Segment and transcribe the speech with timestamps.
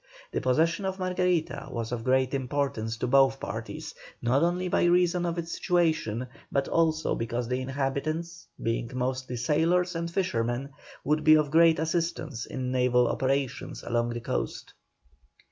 [0.31, 5.27] The possession of Margarita was of great importance to both parties, not only by reason
[5.27, 10.69] of its situation, but also because the inhabitants, being mostly sailors and fishermen,
[11.03, 14.73] would be of great assistance in naval operations along the coast.